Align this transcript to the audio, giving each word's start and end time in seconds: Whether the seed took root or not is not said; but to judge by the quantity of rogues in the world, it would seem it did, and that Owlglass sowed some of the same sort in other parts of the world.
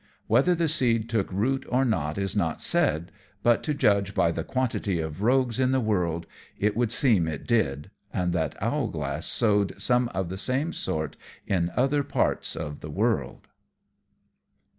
Whether 0.25 0.55
the 0.55 0.67
seed 0.67 1.09
took 1.09 1.31
root 1.31 1.63
or 1.69 1.85
not 1.85 2.17
is 2.17 2.35
not 2.35 2.59
said; 2.59 3.11
but 3.43 3.61
to 3.61 3.73
judge 3.75 4.15
by 4.15 4.31
the 4.31 4.43
quantity 4.43 4.99
of 4.99 5.21
rogues 5.21 5.59
in 5.59 5.71
the 5.73 5.79
world, 5.79 6.25
it 6.57 6.75
would 6.75 6.91
seem 6.91 7.27
it 7.27 7.45
did, 7.45 7.91
and 8.11 8.33
that 8.33 8.59
Owlglass 8.59 9.27
sowed 9.27 9.79
some 9.79 10.07
of 10.09 10.29
the 10.29 10.39
same 10.39 10.73
sort 10.73 11.17
in 11.45 11.69
other 11.75 12.01
parts 12.01 12.55
of 12.55 12.79
the 12.79 12.89
world. 12.89 13.47